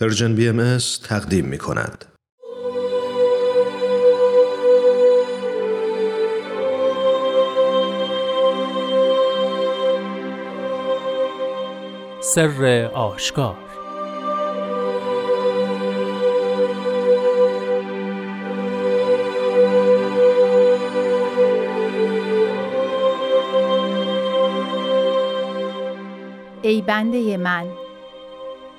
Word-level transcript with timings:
پرژن 0.00 0.34
بی 0.34 0.48
ام 0.48 0.78
تقدیم 1.04 1.44
می 1.44 1.58
کند. 1.58 2.04
سر 12.20 12.90
آشکار 12.94 13.56
ای 26.62 26.82
بنده 26.82 27.36
من 27.36 27.89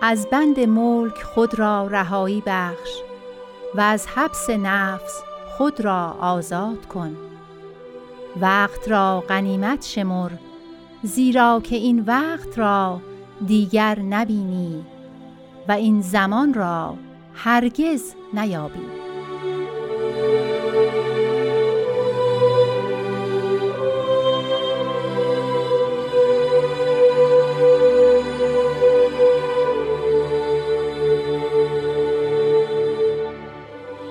از 0.04 0.28
بند 0.30 0.60
ملک 0.60 1.24
خود 1.24 1.60
را 1.60 1.88
رهایی 1.88 2.44
بخش 2.46 2.90
و 3.76 3.82
از 3.82 4.08
حبس 4.08 4.50
نفس 4.50 5.22
خود 5.58 5.82
را 5.82 6.18
آزاد 6.20 6.86
کن. 6.86 7.18
وقت 8.42 8.90
را 8.90 9.24
غنیمت 9.30 9.86
شمر 9.86 10.32
زیرا 11.04 11.62
که 11.64 11.76
این 11.76 12.00
وقت 12.00 12.60
را 12.60 13.02
دیگر 13.48 14.00
نبینی 14.00 14.86
و 15.68 15.72
این 15.72 16.02
زمان 16.02 16.54
را 16.54 16.96
هرگز 17.34 18.14
نیابی. 18.34 19.01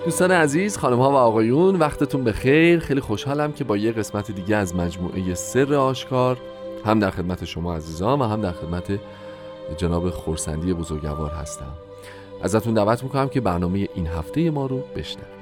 دوستان 0.04 0.30
عزیز 0.30 0.76
خانم 0.78 0.98
ها 0.98 1.10
و 1.10 1.14
آقایون 1.14 1.76
وقتتون 1.76 2.24
به 2.24 2.32
خیر 2.32 2.78
خیلی 2.78 3.00
خوشحالم 3.00 3.52
که 3.52 3.64
با 3.64 3.76
یه 3.76 3.92
قسمت 3.92 4.30
دیگه 4.30 4.56
از 4.56 4.76
مجموعه 4.76 5.34
سر 5.34 5.74
آشکار 5.74 6.36
هم 6.84 6.98
در 6.98 7.10
خدمت 7.10 7.44
شما 7.44 7.74
عزیزان 7.74 8.20
و 8.20 8.24
هم 8.24 8.40
در 8.40 8.52
خدمت 8.52 9.00
جناب 9.76 10.10
خورسندی 10.10 10.74
بزرگوار 10.74 11.30
هستم. 11.30 11.72
ازتون 12.42 12.74
دعوت 12.74 13.02
می‌کنم 13.02 13.28
که 13.28 13.40
برنامه 13.40 13.88
این 13.94 14.06
هفته 14.06 14.50
ما 14.50 14.66
رو 14.66 14.82
بشنوید. 14.96 15.39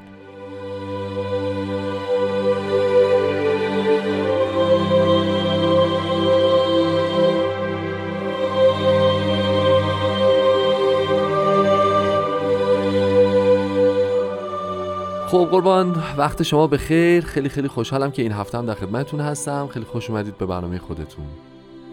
خب 15.28 15.48
قربان 15.50 15.96
وقت 16.16 16.42
شما 16.42 16.66
به 16.66 16.78
خیر. 16.78 17.24
خیلی 17.24 17.48
خیلی 17.48 17.68
خوشحالم 17.68 18.10
که 18.10 18.22
این 18.22 18.32
هفته 18.32 18.58
هم 18.58 18.66
در 18.66 18.74
خدمتتون 18.74 19.20
هستم. 19.20 19.66
خیلی 19.66 19.84
خوش 19.84 20.10
اومدید 20.10 20.38
به 20.38 20.46
برنامه 20.46 20.78
خودتون. 20.78 21.24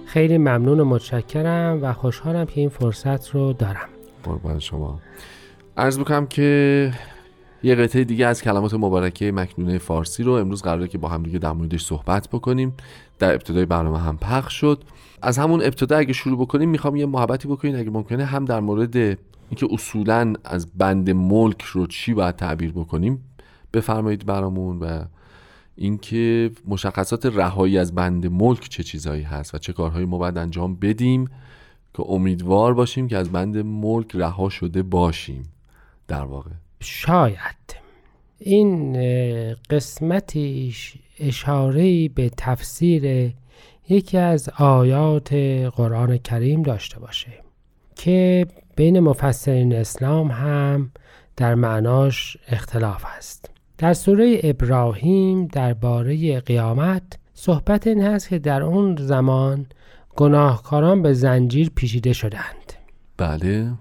خیلی 0.06 0.38
ممنون 0.38 0.80
و 0.80 0.86
متشکرم 0.86 1.84
و 1.84 1.94
خوشحالم 1.94 2.46
که 2.46 2.62
این 2.62 2.70
فرصت 2.70 3.30
رو 3.30 3.54
دارم. 3.54 3.90
قربان 4.24 4.60
شما. 4.60 5.00
عرض 5.78 6.00
بکنم 6.00 6.28
که 6.28 6.92
یه 7.64 7.76
قطعه 7.76 8.04
دیگه 8.04 8.26
از 8.26 8.42
کلمات 8.42 8.74
مبارکه 8.74 9.32
مکنونه 9.32 9.78
فارسی 9.78 10.24
رو 10.24 10.32
امروز 10.32 10.62
قراره 10.62 10.88
که 10.88 10.98
با 10.98 11.08
هم 11.08 11.24
دیگه 11.24 11.40
در 11.40 11.52
موردش 11.52 11.86
صحبت 11.86 12.30
بکنیم. 12.30 12.74
در 13.20 13.34
ابتدای 13.34 13.66
برنامه 13.66 14.00
هم 14.00 14.18
پخش 14.18 14.54
شد. 14.54 14.84
از 15.22 15.38
همون 15.38 15.62
ابتدا 15.62 15.98
اگه 15.98 16.14
شروع 16.14 16.40
بکنیم 16.40 16.70
می‌خوام 16.70 16.96
یه 16.96 17.06
محبتی 17.06 17.48
بکنید 17.48 17.76
اگه 17.76 17.90
ممکنه 17.90 18.26
هم 18.26 18.46
در 18.46 18.60
مورد 18.60 19.18
اینکه 19.50 19.68
اصولا 19.72 20.34
از 20.44 20.78
بند 20.78 21.10
ملک 21.10 21.62
رو 21.62 21.88
چی 21.88 22.14
باید 22.14 22.36
تعبیر 22.36 22.72
بکنیم 22.72 23.26
بفرمایید 23.74 24.26
برامون 24.26 24.80
و 24.80 25.04
اینکه 25.76 26.52
مشخصات 26.68 27.26
رهایی 27.26 27.78
از 27.78 27.96
بند 27.96 28.28
ملک 28.28 28.70
چه 28.70 28.84
چیزهایی 28.84 29.24
هست 29.24 29.56
و 29.56 29.58
چه 29.58 29.74
کارهایی 29.74 30.06
ما 30.06 30.18
باید 30.18 30.38
انجام 30.38 30.76
بدیم 30.76 31.26
که 31.94 32.04
امیدوار 32.08 32.74
باشیم 32.74 33.08
که 33.08 33.18
از 33.18 33.32
بند 33.32 33.58
ملک 33.58 34.16
رها 34.16 34.50
شده 34.50 34.84
باشیم. 34.84 35.44
در 36.08 36.26
واقع. 36.26 36.52
شاید. 36.80 37.76
این 38.40 38.94
قسمتیش 39.70 40.94
اشاره 41.20 42.10
به 42.10 42.32
تفسیر 42.38 43.34
یکی 43.90 44.18
از 44.18 44.50
آیات 44.50 45.34
قرآن 45.76 46.18
کریم 46.18 46.64
داشته 46.64 47.00
باشه 47.00 47.32
که 47.96 48.48
بین 48.76 49.00
مفسرین 49.00 49.76
اسلام 49.76 50.32
هم 50.32 50.92
در 51.38 51.56
معناش 51.56 52.38
اختلاف 52.48 53.04
هست. 53.06 53.50
در 53.78 53.94
سوره 53.94 54.40
ابراهیم 54.44 55.48
درباره 55.48 56.40
قیامت 56.40 57.04
صحبت 57.34 57.88
این 57.88 58.04
هست 58.04 58.30
که 58.30 58.40
در 58.40 58.62
اون 58.62 58.96
زمان 58.96 59.66
گناهکاران 60.16 61.02
به 61.02 61.14
زنجیر 61.14 61.72
پیچیده 61.76 62.14
شدند. 62.14 62.74
بله. 63.18 63.72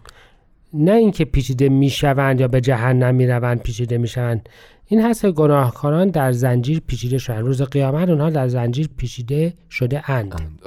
نه 0.75 0.93
اینکه 0.93 1.25
پیچیده 1.25 1.69
می‌شوند 1.69 2.41
یا 2.41 2.49
به 2.49 2.60
جهنم 2.60 3.15
می‌روند 3.15 3.60
پیچیده 3.60 3.99
می‌شوند. 3.99 4.49
این 4.87 5.03
هست 5.03 5.22
که 5.22 5.31
گناهکاران 5.31 6.09
در 6.09 6.33
زنجیر 6.33 6.83
پیچیده 6.87 7.19
شدند. 7.19 7.44
روز 7.44 7.62
قیامت 7.62 8.09
اونها 8.09 8.31
در 8.31 8.49
زنجیر 8.49 8.88
پیچیده 8.97 9.54
شده 9.71 10.10
اند. 10.10 10.60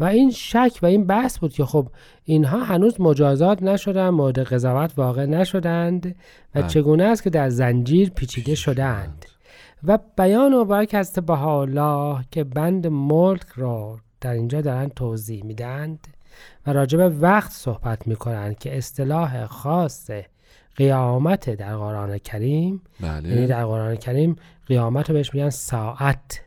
و 0.00 0.04
این 0.04 0.30
شک 0.30 0.78
و 0.82 0.86
این 0.86 1.06
بحث 1.06 1.38
بود 1.38 1.52
که 1.52 1.64
خب 1.64 1.88
اینها 2.24 2.64
هنوز 2.64 3.00
مجازات 3.00 3.62
نشدن 3.62 4.08
مورد 4.08 4.38
قضاوت 4.38 4.92
واقع 4.96 5.26
نشدند 5.26 6.06
و 6.54 6.60
بله. 6.60 6.68
چگونه 6.68 7.04
است 7.04 7.22
که 7.22 7.30
در 7.30 7.48
زنجیر 7.48 8.10
پیچیده 8.10 8.54
شدند. 8.54 9.26
و 9.84 9.98
بیان 10.16 10.54
مبارک 10.54 10.94
از 10.94 11.18
الله 11.28 12.24
که 12.30 12.44
بند 12.44 12.86
ملک 12.86 13.46
را 13.56 13.98
در 14.20 14.32
اینجا 14.32 14.60
دارن 14.60 14.88
توضیح 14.88 15.44
میدند 15.44 16.06
و 16.66 16.72
راجع 16.72 16.98
به 16.98 17.08
وقت 17.08 17.52
صحبت 17.52 18.08
می‌کنند 18.08 18.58
که 18.58 18.78
اصطلاح 18.78 19.46
خاص 19.46 20.10
قیامت 20.76 21.50
در 21.50 21.76
قرآن 21.76 22.18
کریم 22.18 22.82
بله. 23.00 23.28
یعنی 23.28 23.46
در 23.46 23.64
قرآن 23.64 23.96
کریم 23.96 24.36
قیامت 24.66 25.10
رو 25.10 25.14
بهش 25.14 25.34
میگن 25.34 25.50
ساعت 25.50 26.42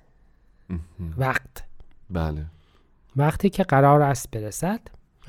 وقت. 1.18 1.63
بله. 2.09 2.46
وقتی 3.19 3.50
که 3.50 3.63
قرار 3.63 4.02
است 4.02 4.31
برسد 4.31 4.80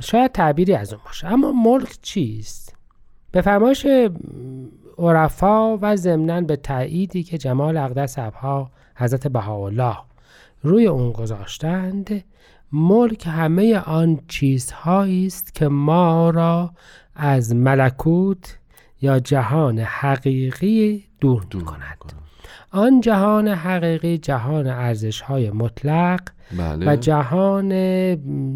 شاید 0.00 0.32
تعبیری 0.32 0.74
از 0.74 0.92
اون 0.92 1.02
باشه. 1.04 1.26
اما 1.26 1.52
ملک 1.52 1.98
چیست؟ 2.02 2.76
به 3.32 3.40
فرمایش 3.40 3.86
عرفا 4.98 5.76
و 5.76 5.96
ضمنا 5.96 6.40
به 6.40 6.56
تأییدی 6.56 7.22
که 7.22 7.38
جمال 7.38 7.76
اقدس 7.76 8.18
ابها 8.18 8.70
حضرت 8.96 9.26
بهاءالله 9.26 9.96
روی 10.62 10.86
اون 10.86 11.12
گذاشتند 11.12 12.24
ملک 12.72 13.26
همه 13.26 13.78
آن 13.78 14.20
چیزهایی 14.28 15.26
است 15.26 15.54
که 15.54 15.68
ما 15.68 16.30
را 16.30 16.70
از 17.14 17.54
ملکوت 17.54 18.58
یا 19.00 19.18
جهان 19.18 19.78
حقیقی 19.78 21.04
دور, 21.20 21.46
دور 21.50 21.64
کند 21.64 22.29
آن 22.70 23.00
جهان 23.00 23.48
حقیقی 23.48 24.18
جهان 24.18 24.66
ارزش 24.66 25.20
های 25.20 25.50
مطلق 25.50 26.20
بله. 26.58 26.92
و 26.92 26.96
جهان 26.96 27.72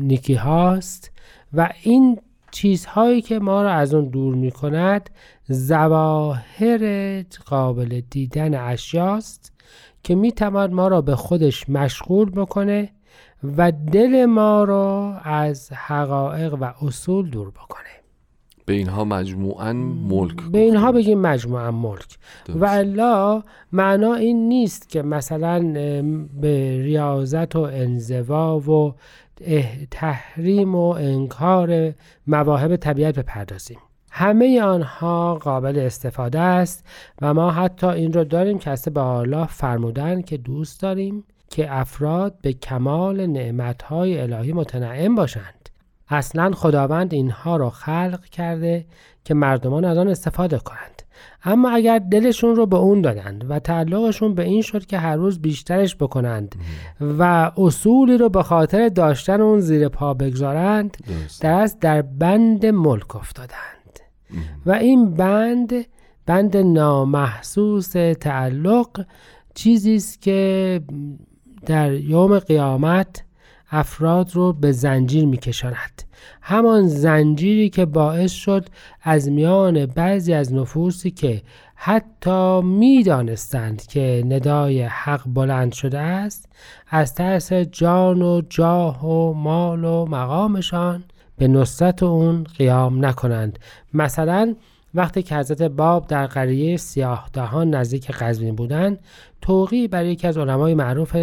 نیکی 0.06 0.34
هاست 0.34 1.10
و 1.52 1.70
این 1.82 2.18
چیزهایی 2.50 3.22
که 3.22 3.38
ما 3.38 3.62
را 3.62 3.72
از 3.72 3.94
اون 3.94 4.08
دور 4.08 4.34
می 4.34 4.50
کند 4.50 5.10
زواهر 5.48 7.22
قابل 7.46 8.00
دیدن 8.10 8.54
اشیاست 8.54 9.52
که 10.02 10.14
می 10.14 10.32
ما 10.70 10.88
را 10.88 11.00
به 11.00 11.16
خودش 11.16 11.68
مشغول 11.68 12.30
بکنه 12.30 12.90
و 13.56 13.72
دل 13.72 14.26
ما 14.26 14.64
را 14.64 15.18
از 15.24 15.72
حقایق 15.72 16.54
و 16.54 16.72
اصول 16.82 17.30
دور 17.30 17.50
بکنه 17.50 18.03
به 18.66 18.72
اینها 18.72 19.04
مجموعا 19.04 19.72
ملک 19.72 20.36
به 20.52 20.58
اینها 20.58 20.92
بگیم 20.92 21.20
مجموعا 21.20 21.70
ملک. 21.70 22.18
و 22.48 22.64
الا 22.64 23.42
معنا 23.72 24.14
این 24.14 24.48
نیست 24.48 24.88
که 24.88 25.02
مثلا 25.02 25.72
به 26.40 26.82
ریاضت 26.82 27.56
و 27.56 27.60
انزوا 27.60 28.58
و 28.58 28.94
تحریم 29.90 30.74
و 30.74 30.88
انکار 30.88 31.94
مواهب 32.26 32.76
طبیعت 32.76 33.18
بپردازیم. 33.18 33.78
همه 34.10 34.62
آنها 34.62 35.34
قابل 35.34 35.78
استفاده 35.78 36.40
است 36.40 36.86
و 37.22 37.34
ما 37.34 37.50
حتی 37.50 37.86
این 37.86 38.12
رو 38.12 38.24
داریم 38.24 38.58
که 38.58 38.76
به 38.94 39.00
الله 39.00 39.46
فرمودن 39.46 40.22
که 40.22 40.36
دوست 40.36 40.82
داریم 40.82 41.24
که 41.50 41.74
افراد 41.74 42.34
به 42.42 42.52
کمال 42.52 43.26
نعمتهای 43.26 44.20
الهی 44.20 44.52
متنعم 44.52 45.14
باشند. 45.14 45.70
اصلا 46.08 46.50
خداوند 46.52 47.14
اینها 47.14 47.56
را 47.56 47.70
خلق 47.70 48.24
کرده 48.24 48.84
که 49.24 49.34
مردمان 49.34 49.84
از 49.84 49.98
آن 49.98 50.08
استفاده 50.08 50.58
کنند. 50.58 51.02
اما 51.44 51.70
اگر 51.70 51.98
دلشون 51.98 52.56
رو 52.56 52.66
به 52.66 52.76
اون 52.76 53.00
دادند 53.00 53.50
و 53.50 53.58
تعلقشون 53.58 54.34
به 54.34 54.42
این 54.44 54.62
شد 54.62 54.86
که 54.86 54.98
هر 54.98 55.16
روز 55.16 55.42
بیشترش 55.42 55.96
بکنند 55.96 56.54
و 57.00 57.52
اصولی 57.56 58.18
رو 58.18 58.28
به 58.28 58.42
خاطر 58.42 58.88
داشتن 58.88 59.40
اون 59.40 59.60
زیر 59.60 59.88
پا 59.88 60.14
بگذارند 60.14 60.96
در 61.40 61.52
از 61.52 61.80
در 61.80 62.02
بند 62.02 62.66
ملک 62.66 63.16
افتادند. 63.16 64.00
و 64.66 64.72
این 64.72 65.14
بند 65.14 65.72
بند 66.26 66.56
نامحسوس 66.56 67.92
تعلق 68.20 69.06
چیزی 69.54 69.96
است 69.96 70.22
که 70.22 70.80
در 71.66 71.92
یوم 71.92 72.38
قیامت 72.38 73.24
افراد 73.70 74.30
رو 74.34 74.52
به 74.52 74.72
زنجیر 74.72 75.26
میکشاند. 75.26 76.02
همان 76.42 76.88
زنجیری 76.88 77.70
که 77.70 77.84
باعث 77.84 78.32
شد 78.32 78.66
از 79.02 79.30
میان 79.30 79.86
بعضی 79.86 80.32
از 80.32 80.52
نفوسی 80.52 81.10
که 81.10 81.42
حتی 81.74 82.60
می‌دانستند 82.62 83.86
که 83.86 84.24
ندای 84.26 84.82
حق 84.82 85.22
بلند 85.26 85.72
شده 85.72 85.98
است 85.98 86.48
از 86.90 87.14
ترس 87.14 87.52
جان 87.52 88.22
و 88.22 88.42
جاه 88.50 89.06
و 89.06 89.32
مال 89.32 89.84
و 89.84 90.06
مقامشان 90.06 91.04
به 91.38 91.48
نصرت 91.48 92.02
اون 92.02 92.44
قیام 92.44 93.04
نکنند. 93.04 93.58
مثلا 93.94 94.54
وقتی 94.94 95.22
که 95.22 95.36
حضرت 95.36 95.62
باب 95.62 96.06
در 96.06 96.26
قریه 96.26 96.76
سیاه 96.76 97.30
دهان 97.32 97.74
نزدیک 97.74 98.10
قزوین 98.10 98.54
بودند 98.54 98.98
توقی 99.42 99.88
برای 99.88 100.12
یکی 100.12 100.26
از 100.26 100.38
علمای 100.38 100.74
معروف 100.74 101.16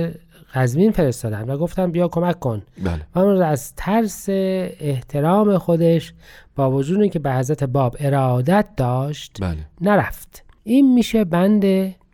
قزوین 0.53 0.92
فرستادن 0.92 1.50
و 1.50 1.57
گفتن 1.57 1.92
بیا 1.92 2.07
کمک 2.07 2.39
کن. 2.39 2.62
بله. 2.83 3.01
و 3.15 3.19
اون 3.19 3.42
از 3.42 3.75
ترس 3.75 4.25
احترام 4.30 5.57
خودش 5.57 6.13
با 6.56 6.71
وجود 6.71 7.12
که 7.12 7.19
به 7.19 7.33
حضرت 7.33 7.63
باب 7.63 7.95
ارادت 8.00 8.65
داشت 8.77 9.38
بله. 9.42 9.57
نرفت. 9.81 10.44
این 10.63 10.94
میشه 10.94 11.24
بند 11.24 11.65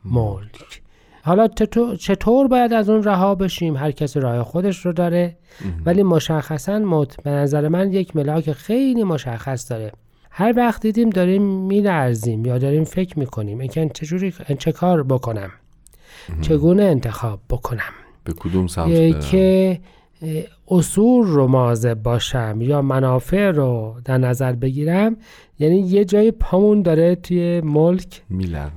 ملک 0.06 0.82
حالا 1.22 1.48
چطور 2.00 2.48
باید 2.48 2.74
از 2.74 2.90
اون 2.90 3.04
رها 3.04 3.36
بشیم؟ 3.36 3.78
هر 3.78 3.92
کسی 3.92 4.20
راه 4.20 4.44
خودش 4.44 4.86
رو 4.86 4.94
داره. 4.94 5.38
ولی 5.86 6.04
مشخصا 6.04 6.80
مت 6.80 7.24
به 7.24 7.30
نظر 7.30 7.68
من 7.68 7.94
یک 7.94 8.16
ملاک 8.16 8.52
خیلی 8.52 9.04
مشخص 9.04 9.72
داره. 9.72 9.92
هر 10.32 10.54
وقت 10.58 10.82
دیدیم 10.82 11.10
داریم 11.10 11.42
میلرزیم 11.44 12.46
یا 12.46 12.58
داریم 12.58 12.84
فکر 12.84 13.20
می‌کنیم. 13.20 13.60
اینکه 13.60 13.90
چجوری 13.94 14.34
چه 14.60 14.72
کار 14.72 15.04
بکنم. 15.04 15.52
چگونه 16.42 16.84
انتخاب 16.84 17.40
بکنم. 17.50 17.94
به 18.28 18.34
کدوم 18.34 18.68
سمت 18.68 19.30
که 19.32 19.80
اصول 20.68 21.28
رو 21.28 21.48
مواظب 21.48 21.94
باشم 22.04 22.58
یا 22.62 22.82
منافع 22.82 23.52
رو 23.52 23.96
در 24.06 24.18
نظر 24.18 24.54
بگیرم. 24.54 25.18
یعنی 25.60 25.80
یه 25.80 26.06
جای 26.06 26.32
پامون 26.32 26.82
داره 26.82 27.16
توی 27.16 27.62
ملک. 27.62 28.22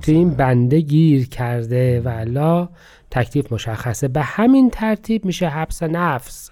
توی 0.01 0.15
این 0.15 0.29
بنده 0.29 0.79
گیر 0.79 1.27
کرده 1.27 2.01
و 2.01 2.09
الله 2.09 2.69
تکلیف 3.11 3.53
مشخصه. 3.53 4.07
به 4.07 4.21
همین 4.21 4.69
ترتیب 4.69 5.25
میشه 5.25 5.47
حبس 5.47 5.83
نفس. 5.83 6.49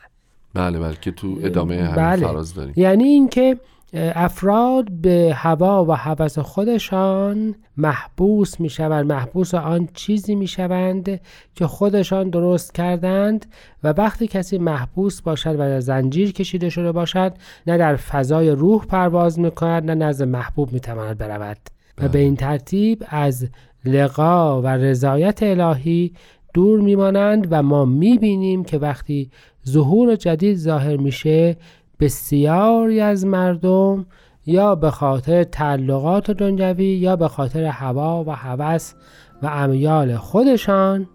بله 0.54 0.80
بله 0.80 0.96
که 1.02 1.12
تو 1.12 1.40
ادامه 1.44 1.76
همین 1.76 1.96
بله. 1.96 2.28
فراز 2.28 2.54
داریم. 2.54 2.74
یعنی 2.78 3.04
اینکه 3.04 3.58
افراد 3.94 4.92
به 4.92 5.32
هوا 5.36 5.86
و 5.86 5.92
هوس 5.92 6.40
خودشان 6.40 7.56
محبوس 7.78 8.60
می 8.60 8.70
شوند 8.70 9.12
محبوس 9.12 9.54
آن 9.54 9.90
چیزی 9.94 10.36
می 10.36 10.48
شوند 10.48 11.22
که 11.56 11.68
خودشان 11.68 12.30
درست 12.30 12.74
کردند 12.74 13.46
و 13.84 13.94
وقتی 13.98 14.28
کسی 14.28 14.58
محبوس 14.58 15.22
باشد 15.22 15.54
و 15.54 15.58
در 15.58 15.80
زنجیر 15.80 16.32
کشیده 16.32 16.70
شده 16.70 16.92
باشد 16.92 17.34
نه 17.68 17.78
در 17.78 17.96
فضای 17.96 18.50
روح 18.50 18.86
پرواز 18.86 19.40
می 19.40 19.52
کند 19.52 19.92
نه 19.92 19.96
نزد 20.06 20.26
محبوب 20.26 20.74
می 20.74 20.80
تواند 20.80 21.18
برود. 21.18 21.58
و 21.98 22.08
به 22.08 22.20
این 22.20 22.36
ترتیب 22.36 23.04
از 23.08 23.48
لقا 23.86 24.62
و 24.62 24.68
رضایت 24.68 25.44
الهی 25.44 26.14
دور 26.54 26.82
میمانند 26.82 27.48
و 27.52 27.64
ما 27.64 27.86
می‌بینیم 27.86 28.64
که 28.64 28.78
وقتی 28.78 29.32
ظهور 29.68 30.16
جدید 30.16 30.58
ظاهر 30.58 30.98
میشه 30.98 31.58
بسیاری 32.00 33.02
از 33.02 33.26
مردم 33.26 34.06
یا 34.46 34.76
به 34.76 34.92
خاطر 34.92 35.44
تعلقات 35.44 36.32
دنیوی 36.32 36.86
یا 36.86 37.16
به 37.16 37.28
خاطر 37.28 37.64
هوا 37.64 38.24
و 38.24 38.32
هوس 38.36 38.94
و 39.42 39.48
امیال 39.48 40.16
خودشان 40.18 41.08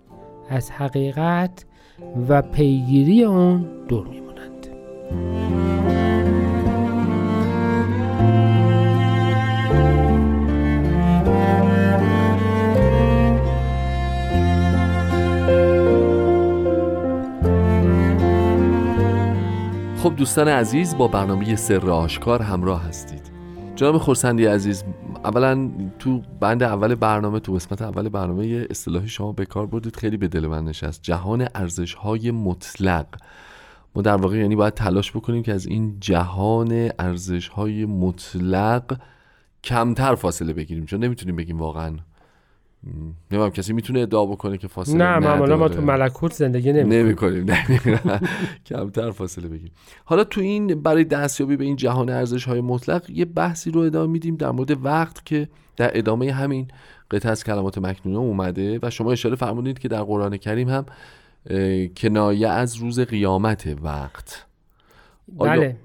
از 0.50 0.70
حقیقت 0.70 1.64
و 2.28 2.42
پیگیری 2.42 3.24
اون 3.24 3.66
دور 3.88 4.06
میمونند. 4.06 4.68
خب 20.04 20.16
دوستان 20.16 20.48
عزیز 20.48 20.96
با 20.96 21.08
برنامه 21.08 21.56
سر 21.56 21.90
آشکار 21.90 22.42
همراه 22.42 22.84
هستید. 22.84 23.30
جناب 23.76 23.98
خورسندی 23.98 24.46
عزیز 24.46 24.84
اولا 25.24 25.70
تو 25.98 26.22
بند 26.40 26.62
اول 26.62 26.94
برنامه 26.94 27.40
تو 27.40 27.52
قسمت 27.52 27.82
اول 27.82 28.08
برنامه 28.08 28.66
اصطلاحی 28.70 29.08
شما 29.08 29.32
به 29.32 29.46
کار 29.46 29.66
بردید 29.66 29.96
خیلی 29.96 30.16
به 30.16 30.28
دل 30.28 30.46
من 30.46 30.64
نشست. 30.64 31.02
جهان 31.02 31.48
ارزش 31.54 31.94
های 31.94 32.30
مطلق. 32.30 33.06
ما 33.94 34.02
در 34.02 34.16
واقع 34.16 34.36
یعنی 34.36 34.56
باید 34.56 34.74
تلاش 34.74 35.12
بکنیم 35.12 35.42
که 35.42 35.52
از 35.52 35.66
این 35.66 35.96
جهان 36.00 36.90
ارزش 36.98 37.48
های 37.48 37.84
مطلق 37.84 39.00
کمتر 39.64 40.14
فاصله 40.14 40.52
بگیریم 40.52 40.86
چون 40.86 41.04
نمی‌تونیم 41.04 41.36
بگیم 41.36 41.58
واقعا 41.58 41.96
نمیم 43.30 43.48
کسی 43.50 43.72
می‌تونه 43.72 44.00
ادعا 44.00 44.26
بکنه 44.26 44.58
که 44.58 44.68
فاصله 44.68 44.96
نه 44.96 45.18
معمولا 45.18 45.56
ما. 45.56 45.68
تو 45.68 45.82
ملکوت 45.82 46.32
زندگی 46.32 46.72
نمی 46.72 46.96
نمی 46.96 47.14
کنیم 47.16 47.46
کمتر 48.66 49.10
فاصله 49.10 49.48
بگیریم 49.48 49.72
حالا 50.04 50.24
تو 50.24 50.40
این 50.40 50.82
برای 50.82 51.04
دستیابی 51.04 51.56
به 51.56 51.64
این 51.64 51.76
جهان 51.76 52.10
ارزش 52.10 52.44
های 52.44 52.60
مطلق 52.60 53.10
یه 53.10 53.24
بحثی 53.24 53.70
رو 53.70 53.80
ادامه 53.80 54.12
میدیم 54.12 54.36
در 54.36 54.50
مورد 54.50 54.84
وقت 54.84 55.26
که 55.26 55.48
در 55.76 55.98
ادامه 55.98 56.32
همین 56.32 56.68
قطعه 57.10 57.32
از 57.32 57.44
کلمات 57.44 57.78
مکنونه 57.78 58.18
اومده 58.18 58.78
و 58.82 58.90
شما 58.90 59.12
اشاره 59.12 59.36
فرمودید 59.36 59.78
که 59.78 59.88
در 59.88 60.02
قرآن 60.02 60.36
کریم 60.36 60.68
هم 60.68 60.86
کنایه 61.96 62.48
از 62.48 62.76
روز 62.76 63.00
قیامت 63.00 63.76
وقت 63.82 64.46
آیا, 65.38 65.52
بله 65.52 65.76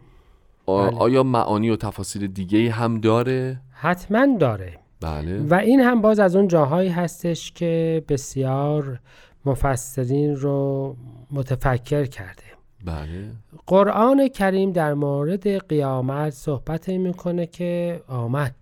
بله. 0.67 0.97
آیا 0.97 1.23
معانی 1.23 1.69
و 1.69 1.75
تفاصیل 1.75 2.27
دیگه 2.27 2.71
هم 2.71 2.99
داره؟ 2.99 3.61
حتما 3.71 4.37
داره 4.39 4.79
بله. 5.01 5.39
و 5.39 5.53
این 5.53 5.79
هم 5.79 6.01
باز 6.01 6.19
از 6.19 6.35
اون 6.35 6.47
جاهایی 6.47 6.89
هستش 6.89 7.51
که 7.51 8.03
بسیار 8.09 8.99
مفسرین 9.45 10.35
رو 10.35 10.95
متفکر 11.31 12.05
کرده. 12.05 12.43
بله. 12.85 13.31
قرآن 13.67 14.27
کریم 14.27 14.71
در 14.71 14.93
مورد 14.93 15.67
قیامت 15.67 16.29
صحبت 16.29 16.89
می‌کنه 16.89 17.45
که 17.45 18.01
آمد. 18.07 18.55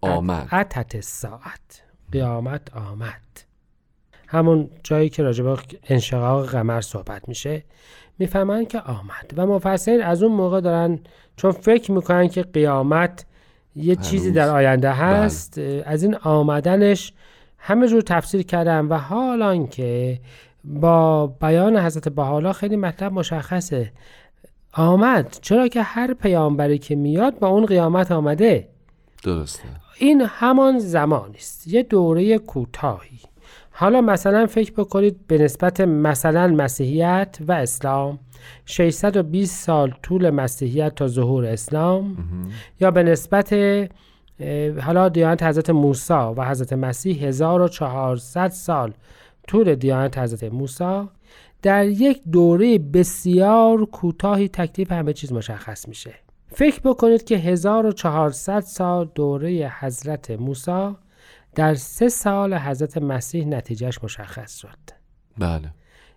آمد. 0.00 0.48
اتت 0.52 1.00
ساعت 1.00 1.82
قیامت 2.12 2.76
آمد. 2.76 3.22
همون 4.28 4.70
جایی 4.82 5.08
که 5.08 5.22
راجع 5.22 5.56
انشقاق 5.84 6.46
قمر 6.46 6.80
صحبت 6.80 7.28
میشه 7.28 7.64
می‌فهمن 8.18 8.64
که 8.64 8.80
آمد. 8.80 9.32
و 9.36 9.46
مفسرین 9.46 10.02
از 10.02 10.22
اون 10.22 10.32
موقع 10.32 10.60
دارن 10.60 10.98
چون 11.36 11.50
فکر 11.50 11.92
می‌کنن 11.92 12.28
که 12.28 12.42
قیامت 12.42 13.26
یه 13.76 13.96
چیزی 13.96 14.24
هنوز. 14.24 14.34
در 14.34 14.48
آینده 14.48 14.92
هست 14.92 15.60
از 15.84 16.02
این 16.02 16.14
آمدنش 16.14 17.12
همه 17.58 17.88
جور 17.88 18.02
تفسیر 18.02 18.42
کردن 18.42 18.86
و 18.86 18.94
حالان 18.94 19.66
که 19.66 20.20
با 20.64 21.26
بیان 21.26 21.76
حضرت 21.76 22.08
بحالا 22.08 22.52
خیلی 22.52 22.76
مطلب 22.76 23.12
مشخصه. 23.12 23.92
آمد. 24.72 25.38
چرا 25.40 25.68
که 25.68 25.82
هر 25.82 26.14
پیامبری 26.14 26.78
که 26.78 26.96
میاد 26.96 27.38
با 27.38 27.48
اون 27.48 27.66
قیامت 27.66 28.12
آمده؟ 28.12 28.68
درسته. 29.24 29.62
این 29.98 30.20
همان 30.20 30.78
زمان 30.78 31.34
است 31.34 31.68
یه 31.68 31.82
دوره 31.82 32.38
کوتاهی. 32.38 33.20
حالا 33.72 34.00
مثلا 34.00 34.46
فکر 34.46 34.72
بکنید 34.72 35.26
به 35.26 35.38
نسبت 35.38 35.80
مثلا 35.80 36.46
مسیحیت 36.48 37.38
و 37.48 37.52
اسلام 37.52 38.18
620 38.66 39.64
سال 39.64 39.94
طول 40.02 40.30
مسیحیت 40.30 40.94
تا 40.94 41.08
ظهور 41.08 41.46
اسلام 41.46 42.16
یا 42.80 42.90
به 42.90 43.02
نسبت 43.02 43.52
حالا 44.80 45.08
دیانت 45.08 45.42
حضرت 45.42 45.70
موسی 45.70 46.12
و 46.12 46.44
حضرت 46.44 46.72
مسیح 46.72 47.24
1400 47.24 48.48
سال 48.48 48.92
طول 49.48 49.74
دیانت 49.74 50.18
حضرت 50.18 50.44
موسی 50.44 51.08
در 51.62 51.86
یک 51.86 52.22
دوره 52.32 52.78
بسیار 52.78 53.84
کوتاهی 53.84 54.48
تکلیف 54.48 54.92
همه 54.92 55.12
چیز 55.12 55.32
مشخص 55.32 55.88
میشه. 55.88 56.14
فکر 56.54 56.80
بکنید 56.80 57.24
که 57.24 57.36
1400 57.36 58.60
سال 58.60 59.10
دوره 59.14 59.72
حضرت 59.80 60.30
موسی 60.30 60.96
در 61.54 61.74
سه 61.74 62.08
سال 62.08 62.54
حضرت 62.54 62.98
مسیح 62.98 63.46
نتیجهش 63.46 63.98
مشخص 64.02 64.56
شد. 64.58 64.78
بله. 65.38 65.70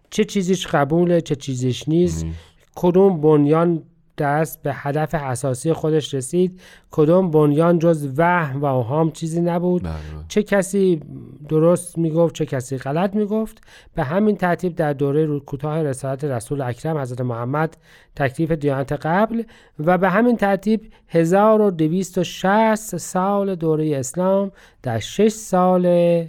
چه 0.10 0.24
چیزیش 0.24 0.68
قبوله 0.68 1.22
چه 1.22 1.36
چیزیش 1.36 1.90
نیست. 1.90 2.24
نیست. 2.26 2.38
کدوم 2.76 3.22
بنیان 3.22 3.84
دست 4.18 4.64
به 4.64 4.74
هدف 4.74 5.14
اساسی 5.14 5.74
خودش 5.74 6.14
رسید. 6.14 6.62
کدوم 6.92 7.32
بنیان 7.32 7.80
جز 7.80 8.10
وهم 8.18 8.62
و 8.62 8.66
اوهام 8.66 9.12
چیزی 9.12 9.42
نبود؟ 9.42 9.84
بله. 9.84 9.94
چه 10.28 10.44
کسی 10.44 11.02
درست 11.50 11.98
می‌گفت 11.98 12.36
چه 12.36 12.46
کسی 12.46 12.78
غلط 12.78 13.16
می‌گفت؟ 13.16 13.62
به 13.96 14.04
همین 14.04 14.36
ترتیب 14.36 14.76
در 14.76 14.94
دوره 14.94 15.40
کوتاه 15.40 15.84
رسالت 15.84 16.24
رسول 16.24 16.62
اکرم 16.62 16.98
حضرت 16.98 17.22
محمد 17.22 17.78
تکلیف 18.16 18.52
دیانت 18.52 18.92
قبل 18.92 19.44
و 19.80 19.98
به 19.98 20.10
همین 20.10 20.38
ترتیب 20.38 20.82
1260 21.10 22.98
سال 22.98 23.56
دوره 23.56 23.98
اسلام 23.98 24.52
در 24.84 25.00
6 25.00 25.30
سال 25.30 26.26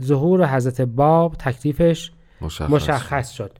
ظهور 0.00 0.46
حضرت 0.46 0.80
باب 0.80 1.34
تکلیفش 1.34 2.12
مشخص, 2.40 2.70
مشخص 2.70 3.30
شد. 3.30 3.52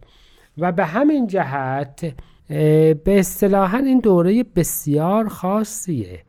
و 0.59 0.73
به 0.73 0.85
همین 0.85 1.27
جهت 1.27 2.13
به 2.51 3.01
اصطلاحا 3.07 3.79
این 3.79 4.01
دوره 4.01 4.45
بسیار 4.57 5.29
خاصیه. 5.29 6.25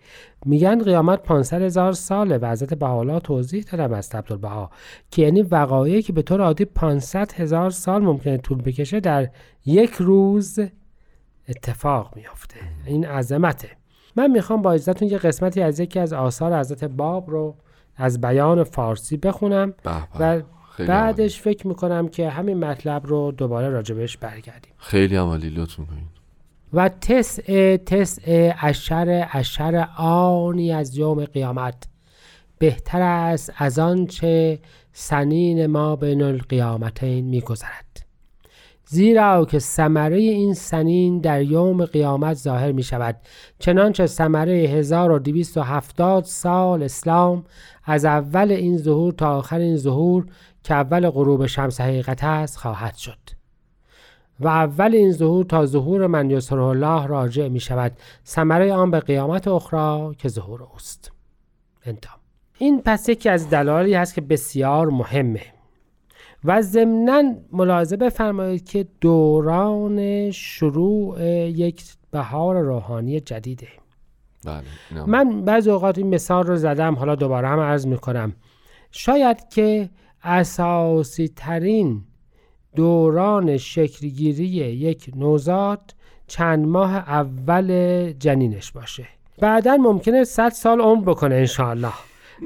میگن 0.45 0.83
قیامت 0.83 1.23
500 1.23 1.61
هزار 1.61 1.93
ساله 1.93 2.37
و 2.37 2.45
حضرت 2.45 2.73
بحالا 2.73 3.19
توضیح 3.19 3.63
دادم 3.71 3.93
از 3.93 4.09
عبدالبها 4.15 4.71
که 5.11 5.21
یعنی 5.21 5.41
وقایعی 5.41 6.01
که 6.01 6.13
به 6.13 6.21
طور 6.21 6.41
عادی 6.41 6.65
500 6.65 7.31
هزار 7.33 7.69
سال 7.69 8.01
ممکنه 8.01 8.37
طول 8.37 8.61
بکشه 8.61 8.99
در 8.99 9.29
یک 9.65 9.93
روز 9.93 10.59
اتفاق 11.49 12.15
میافته. 12.15 12.55
این 12.85 13.05
عظمته. 13.05 13.69
من 14.15 14.31
می‌خوام 14.31 14.61
با 14.61 14.71
اجازهتون 14.71 15.07
یه 15.07 15.17
قسمتی 15.17 15.61
از 15.61 15.79
یکی 15.79 15.99
از 15.99 16.13
آثار 16.13 16.59
حضرت 16.59 16.83
باب 16.83 17.29
رو 17.29 17.55
از 17.95 18.21
بیان 18.21 18.63
فارسی 18.63 19.17
بخونم 19.17 19.73
به 19.83 19.91
به. 20.19 20.19
و 20.19 20.41
خیلی 20.71 20.87
بعدش 20.87 21.39
عالی. 21.39 21.55
فکر 21.55 21.67
می‌کنم 21.67 22.07
که 22.07 22.29
همین 22.29 22.57
مطلب 22.57 23.07
رو 23.07 23.31
دوباره 23.31 23.69
راجبش 23.69 24.17
برگردیم. 24.17 24.73
خیلی 24.77 25.15
عمالی 25.15 25.49
لطف 25.49 25.79
می‌کنید 25.79 26.21
و 26.73 26.89
تسع 26.89 27.77
تسع 27.77 28.53
اشر 28.61 29.27
اشر 29.31 29.87
آنی 29.97 30.71
از 30.71 30.97
یوم 30.97 31.25
قیامت. 31.25 31.83
بهتر 32.59 33.01
است 33.01 33.53
از 33.57 33.79
آنچه 33.79 34.59
سنین 34.93 35.65
ما 35.65 35.95
بین 35.95 36.21
القیامتین 36.21 37.25
میگذرد. 37.25 38.05
زیرا 38.85 39.45
که 39.45 39.59
ثمره 39.59 40.17
این 40.17 40.53
سنین 40.53 41.19
در 41.19 41.41
یوم 41.41 41.85
قیامت 41.85 42.37
ظاهر 42.37 42.71
می 42.71 42.83
شود 42.83 43.15
چنانچه 43.59 44.05
ثمره 44.07 44.53
1270 44.53 46.23
سال 46.23 46.83
اسلام 46.83 47.43
از 47.85 48.05
اول 48.05 48.51
این 48.51 48.77
ظهور 48.77 49.13
تا 49.13 49.37
آخر 49.37 49.59
این 49.59 49.77
ظهور 49.77 50.25
که 50.63 50.73
اول 50.73 51.09
غروب 51.09 51.45
شمس 51.45 51.81
حقیقت 51.81 52.23
است 52.23 52.57
خواهد 52.57 52.95
شد. 52.95 53.17
و 54.39 54.47
اول 54.47 54.95
این 54.95 55.11
ظهور 55.11 55.45
تا 55.45 55.65
ظهور 55.65 56.07
من 56.07 56.29
یسره 56.29 56.63
الله 56.63 57.07
راجع 57.07 57.47
می 57.47 57.59
شود. 57.59 57.91
ثمره 58.25 58.73
آن 58.73 58.91
به 58.91 58.99
قیامت 58.99 59.47
اخرى 59.47 60.15
که 60.15 60.29
ظهور 60.29 60.63
اوست. 60.63 61.11
انتها. 61.85 62.17
این 62.57 62.81
پس 62.85 63.09
یکی 63.09 63.29
از 63.29 63.49
دلایلی 63.49 63.93
هست 63.93 64.13
که 64.13 64.21
بسیار 64.21 64.89
مهمه. 64.89 65.41
و 66.43 66.61
ضمنا 66.61 67.23
ملاحظه 67.51 67.97
بفرمایید 67.97 68.69
که 68.69 68.87
دوران 69.01 70.31
شروع 70.31 71.23
یک 71.49 71.83
بهار 72.11 72.61
روحانی 72.61 73.19
جدیده. 73.19 73.67
بله. 74.45 75.05
من 75.05 75.45
بعض 75.45 75.67
اوقات 75.67 75.97
این 75.97 76.07
مثال 76.07 76.43
رو 76.43 76.55
زدم 76.55 76.95
حالا 76.95 77.15
دوباره 77.15 77.47
هم 77.47 77.59
عرض 77.59 77.87
می‌کنم. 77.87 78.33
شاید 78.91 79.49
که 79.49 79.89
اساسی 80.23 81.27
ترین 81.27 82.03
دوران 82.75 83.57
شکلگیری 83.57 84.45
یک 84.45 85.11
نوزاد 85.15 85.95
چند 86.27 86.65
ماه 86.65 86.95
اول 86.95 88.11
جنینش 88.11 88.71
باشه. 88.71 89.07
بعدا 89.39 89.77
ممکنه 89.77 90.23
100 90.23 90.49
سال 90.49 90.81
عمر 90.81 91.03
بکنه 91.05 91.35
انشاءالله. 91.35 91.93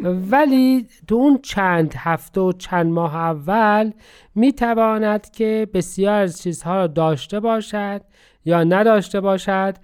ولی 0.04 0.88
تو 1.08 1.16
اون 1.16 1.40
چند 1.44 1.94
هفته 1.98 2.42
و 2.42 2.52
چند 2.52 2.92
ماه 2.92 3.16
اول 3.16 3.92
می‌تواند 4.36 5.32
که 5.32 5.68
بسیار 5.74 6.22
از 6.22 6.42
چیزها 6.42 6.76
را 6.76 6.88
داشته 6.88 7.40
باشد 7.40 8.02
یا 8.46 8.64
نداشته 8.64 9.22
باشد 9.22 9.76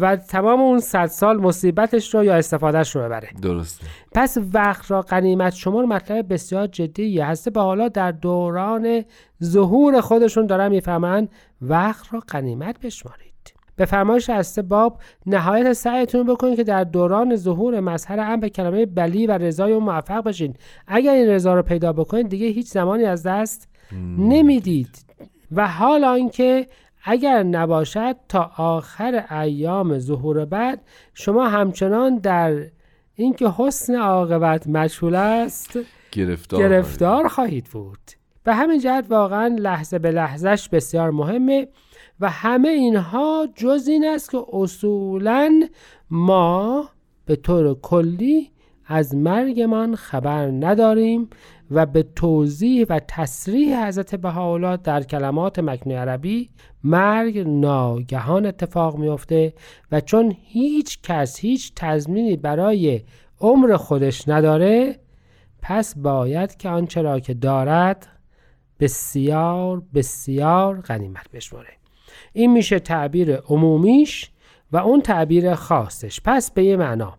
و 0.00 0.16
تمام 0.16 0.60
اون 0.60 0.80
صد 0.80 1.06
سال 1.06 1.36
مصیبتش 1.36 2.14
رو 2.14 2.24
یا 2.24 2.34
استفادهش 2.34 2.96
رو 2.96 3.02
ببره. 3.02 3.28
درسته. 3.42 3.86
پس 4.14 4.38
وقت 4.52 4.90
را 4.90 5.02
غنیمت 5.02 5.54
شمار 5.54 5.84
مطلب 5.84 6.32
بسیار 6.32 6.66
جدیه. 6.66 7.26
هسته 7.26 7.50
به 7.50 7.60
حالا 7.60 7.88
در 7.88 8.12
دوران 8.12 9.04
ظهور 9.44 10.00
خودشون 10.00 10.46
دارن 10.46 10.68
می‌فهمن 10.68 11.28
وقت 11.62 12.14
را 12.14 12.20
غنیمت 12.20 12.80
بشمارید. 12.80 13.27
به 13.78 13.84
فرمایش 13.84 14.30
هسته 14.30 14.62
باب 14.62 15.00
نهایت 15.26 15.72
سعیتون 15.72 16.26
بکنید 16.26 16.56
که 16.56 16.64
در 16.64 16.84
دوران 16.84 17.36
ظهور 17.36 17.80
مظهر 17.80 18.20
ام 18.20 18.40
به 18.40 18.50
کلمه 18.50 18.86
بلی 18.86 19.26
و 19.26 19.32
رضای 19.32 19.72
اون 19.72 19.84
موفق 19.84 20.24
بشین 20.24 20.54
اگر 20.86 21.12
این 21.12 21.28
رضا 21.28 21.54
رو 21.54 21.62
پیدا 21.62 21.92
بکنید 21.92 22.28
دیگه 22.28 22.46
هیچ 22.46 22.66
زمانی 22.66 23.04
از 23.04 23.22
دست 23.22 23.68
نمی‌دید. 24.18 25.04
و 25.52 25.68
حالا 25.68 26.12
اینکه 26.12 26.66
اگر 27.04 27.42
نباشد 27.42 28.16
تا 28.28 28.50
آخر 28.56 29.24
ایام 29.42 29.98
ظهور 29.98 30.44
بعد 30.44 30.80
شما 31.14 31.48
همچنان 31.48 32.18
در 32.18 32.54
اینکه 33.14 33.50
حسن 33.56 33.94
عاقبت 33.94 34.66
مشغول 34.66 35.14
است 35.14 35.78
گرفتار 36.12 36.60
گرفتار 36.60 37.28
خواهید 37.28 37.64
بود. 37.64 37.98
به 38.44 38.54
همین 38.54 38.78
جهت 38.78 39.04
واقعا 39.10 39.56
لحظه 39.58 39.98
به 39.98 40.10
لحظهش 40.10 40.68
بسیار 40.68 41.10
مهمه. 41.10 41.68
و 42.20 42.30
همه 42.30 42.68
اینها 42.68 43.48
جز 43.54 43.88
این 43.88 44.06
است 44.06 44.30
که 44.30 44.44
اصولا 44.52 45.68
ما 46.10 46.88
به 47.26 47.36
طور 47.36 47.74
کلی 47.74 48.50
از 48.86 49.14
مرگمان 49.14 49.96
خبر 49.96 50.46
نداریم 50.46 51.30
و 51.70 51.86
به 51.86 52.02
توضیح 52.02 52.86
و 52.88 53.00
تصریح 53.08 53.86
حضرت 53.86 54.14
بهاءالله 54.14 54.76
در 54.76 55.02
کلمات 55.02 55.58
مکنون 55.58 55.96
عربی 55.96 56.50
مرگ 56.84 57.38
ناگهان 57.38 58.46
اتفاق 58.46 58.96
میفته 58.96 59.54
و 59.92 60.00
چون 60.00 60.36
هیچ 60.42 61.02
کس 61.02 61.38
هیچ 61.38 61.72
تضمینی 61.76 62.36
برای 62.36 63.02
عمر 63.40 63.76
خودش 63.76 64.28
نداره 64.28 64.98
پس 65.62 65.98
باید 65.98 66.56
که 66.56 66.68
آنچه 66.68 67.02
را 67.02 67.20
که 67.20 67.34
دارد 67.34 68.06
بسیار 68.80 69.82
بسیار 69.94 70.80
غنیمت 70.80 71.30
بشماره. 71.32 71.68
این 72.32 72.52
میشه 72.52 72.78
تعبیر 72.78 73.36
عمومیش 73.36 74.30
و 74.72 74.76
اون 74.76 75.00
تعبیر 75.00 75.54
خاصش. 75.54 76.20
پس 76.24 76.50
به 76.50 76.64
یه 76.64 76.76
معنا 76.76 77.14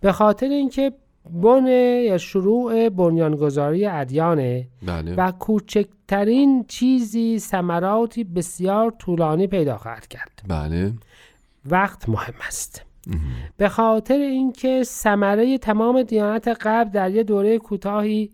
به 0.00 0.12
خاطر 0.12 0.46
اینکه 0.46 0.92
بن 1.30 1.66
یا 2.06 2.18
شروع 2.18 2.88
بنیانگذاری 2.88 3.86
ادیانه 3.86 4.68
بله. 4.86 5.14
و 5.14 5.30
کوچکترین 5.30 6.64
چیزی 6.68 7.38
ثمراتی 7.38 8.24
بسیار 8.24 8.90
طولانی 8.90 9.46
پیدا 9.46 9.76
خواهد 9.78 10.06
کرد. 10.06 10.42
بله. 10.48 10.92
وقت 11.70 12.08
مهم 12.08 12.34
است. 12.46 12.82
به 13.56 13.68
خاطر 13.68 14.18
اینکه 14.18 14.82
ثمره 14.82 15.58
تمام 15.58 16.02
دیانت 16.02 16.48
قبل 16.48 16.90
در 16.90 17.10
یه 17.10 17.22
دوره 17.22 17.58
کوتاهی 17.58 18.30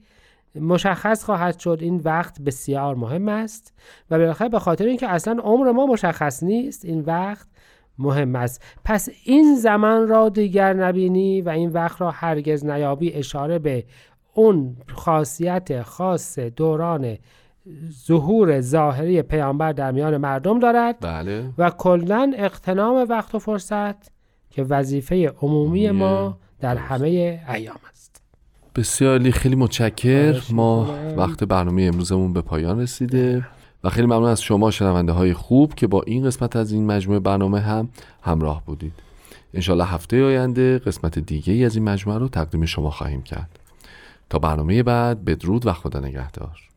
مشخص 0.54 1.24
خواهد 1.24 1.58
شد 1.58 1.78
این 1.80 1.96
وقت 2.04 2.40
بسیار 2.40 2.94
مهم 2.94 3.28
است 3.28 3.74
و 4.10 4.18
بالاخره 4.18 4.48
به 4.48 4.58
خاطر 4.58 4.84
اینکه 4.84 5.08
اصلا 5.08 5.42
عمر 5.42 5.72
ما 5.72 5.86
مشخص 5.86 6.42
نیست 6.42 6.84
این 6.84 7.00
وقت 7.00 7.46
مهم 7.98 8.36
است. 8.36 8.62
پس 8.84 9.08
این 9.24 9.56
زمان 9.56 10.08
را 10.08 10.28
دیگر 10.28 10.74
نبینی 10.74 11.40
و 11.40 11.48
این 11.48 11.70
وقت 11.70 12.00
را 12.00 12.10
هرگز 12.10 12.64
نیابی 12.64 13.12
اشاره 13.12 13.58
به 13.58 13.84
اون 14.34 14.76
خاصیت 14.94 15.82
خاص 15.82 16.38
دوران 16.38 17.16
ظهور 18.06 18.60
ظاهری 18.60 19.22
پیامبر 19.22 19.72
در 19.72 19.90
میان 19.90 20.16
مردم 20.16 20.58
دارد 20.58 20.96
بله. 21.00 21.50
و 21.58 21.70
کلا 21.70 22.32
اقتنام 22.36 23.06
وقت 23.08 23.34
و 23.34 23.38
فرصت 23.38 24.12
که 24.50 24.62
وظیفه 24.62 25.28
عمومی 25.28 25.90
ما 25.90 26.38
در. 26.60 26.76
همه 26.76 27.40
ایام 27.48 27.76
بسیار. 28.74 29.30
خیلی 29.30 29.56
متشکر 29.56 30.42
ما. 30.52 30.94
وقت 31.16 31.44
برنامه 31.44 31.82
امروزمون 31.82 32.32
به 32.32 32.40
پایان 32.40 32.80
رسیده 32.80 33.46
و 33.84 33.90
خیلی 33.90 34.06
ممنون 34.06 34.24
از 34.24 34.42
شما 34.42 34.70
شنونده 34.70 35.12
های 35.12 35.32
خوب 35.32 35.74
که 35.74 35.86
با 35.86 36.02
این 36.02 36.24
قسمت 36.24 36.56
از 36.56 36.72
این 36.72 36.86
مجموعه 36.86 37.20
برنامه 37.20 37.60
هم 37.60 37.88
همراه 38.22 38.62
بودید 38.66 38.92
انشالله 39.54 39.84
هفته 39.84 40.24
آینده 40.24 40.78
قسمت 40.78 41.18
دیگه 41.18 41.52
ای 41.52 41.64
از 41.64 41.76
این 41.76 41.84
مجموعه 41.84 42.18
رو 42.18 42.28
تقدیم 42.28 42.64
شما 42.64 42.90
خواهیم 42.90 43.22
کرد 43.22 43.58
تا 44.30 44.38
برنامه 44.38 44.82
بعد 44.82 45.24
بدرود 45.24 45.66
و 45.66 45.72
خدا 45.72 46.00
نگهدار 46.00 46.71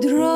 drop. 0.00 0.35